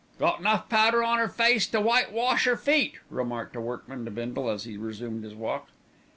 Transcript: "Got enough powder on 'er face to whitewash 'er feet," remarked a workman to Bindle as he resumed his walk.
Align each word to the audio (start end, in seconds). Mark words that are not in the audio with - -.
"Got 0.17 0.39
enough 0.39 0.67
powder 0.67 1.03
on 1.03 1.19
'er 1.19 1.27
face 1.27 1.67
to 1.67 1.79
whitewash 1.79 2.47
'er 2.47 2.57
feet," 2.57 2.95
remarked 3.11 3.55
a 3.55 3.61
workman 3.61 4.03
to 4.05 4.09
Bindle 4.09 4.49
as 4.49 4.63
he 4.63 4.75
resumed 4.75 5.23
his 5.23 5.35
walk. 5.35 5.67